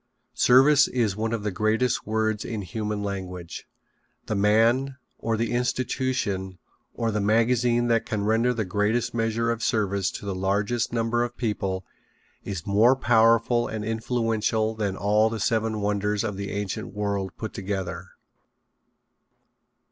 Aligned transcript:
Service 0.33 0.87
is 0.87 1.15
one 1.15 1.31
of 1.31 1.43
the 1.43 1.51
greatest 1.51 2.07
words 2.07 2.43
in 2.43 2.63
human 2.63 3.03
language. 3.03 3.67
The 4.25 4.33
man, 4.33 4.97
or 5.19 5.37
the 5.37 5.51
institution, 5.51 6.57
or 6.95 7.11
the 7.11 7.21
magazine 7.21 7.85
that 7.89 8.07
can 8.07 8.23
render 8.25 8.51
the 8.51 8.65
greatest 8.65 9.13
measure 9.13 9.51
of 9.51 9.61
service 9.61 10.09
to 10.13 10.25
the 10.25 10.33
largest 10.33 10.91
number 10.91 11.21
of 11.23 11.37
people 11.37 11.85
is 12.43 12.65
more 12.65 12.95
powerful 12.95 13.67
and 13.67 13.85
influential 13.85 14.73
than 14.73 14.97
all 14.97 15.29
the 15.29 15.39
seven 15.39 15.81
wonders 15.81 16.23
of 16.23 16.35
the 16.35 16.49
ancient 16.49 16.87
world 16.95 17.37
put 17.37 17.53
together. 17.53 18.07